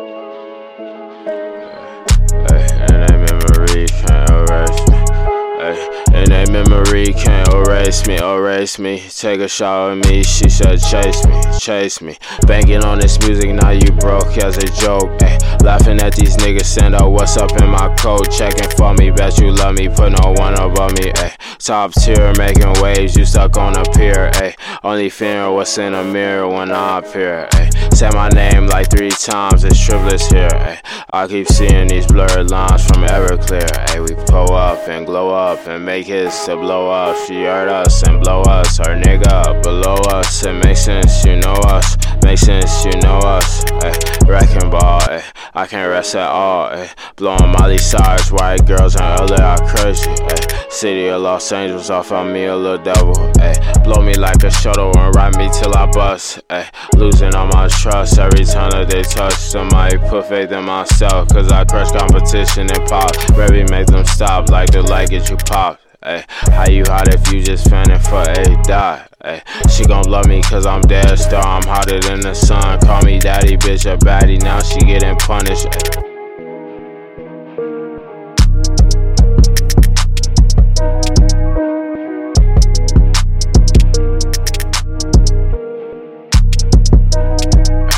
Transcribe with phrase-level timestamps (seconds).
[0.00, 0.06] and
[3.02, 4.96] that memory can't erase me.
[6.14, 9.02] and that memory can't erase me, erase me.
[9.08, 12.16] Take a shot with me, she said chase me, chase me.
[12.46, 15.20] Banking on this music, now you broke as a joke.
[15.22, 15.36] Ay.
[15.64, 18.30] Laughing at these niggas, send out oh, what's up in my coat.
[18.30, 21.12] Checking for me, bet you love me, put no one above me.
[21.58, 24.30] Top tier, making waves, you stuck on a pier.
[24.34, 24.54] Ay.
[24.84, 27.48] Only fearing what's in a mirror when I appear.
[27.98, 30.48] Say my name like three times, it's triplets here.
[30.52, 30.80] Ay.
[31.12, 33.68] I keep seeing these blurred lines from Everclear.
[33.90, 33.98] Ay.
[33.98, 37.16] We pull up and glow up and make hits to blow up.
[37.26, 38.78] She heard us and blow us.
[38.78, 40.46] Her nigga below us.
[40.46, 41.96] It makes sense, you know us.
[42.22, 43.64] Makes sense, you know us.
[43.82, 43.98] Ay.
[44.28, 45.24] Wrecking ball, ay.
[45.54, 46.66] I can't rest at all.
[46.66, 46.90] Ay.
[47.16, 50.10] Blowing Miley Cyrus, white girls in LA are crazy.
[50.10, 50.68] Ay.
[50.70, 53.14] City of Los Angeles off on me a little devil.
[53.40, 53.56] Ay.
[53.84, 56.40] Blow me like a shuttle and ride me till I bust.
[56.50, 56.70] Ay.
[56.94, 59.34] Losing all my trust every time that they touch.
[59.34, 63.10] Somebody put faith in myself, cause I crush competition and pop.
[63.36, 65.80] Ready make them stop like the light get you pop.
[66.02, 69.07] Ay, how you hot if you just fanning for a dot?
[69.20, 72.78] Ay, she gon' love me cause I'm dead star, I'm hotter than the sun.
[72.80, 75.66] Call me daddy, bitch, a baddie, now she getting punished.
[75.66, 76.04] Ay.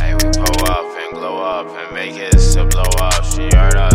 [0.00, 3.24] Ay, we pull up and glow up and make it to blow up.
[3.26, 3.89] She heard us.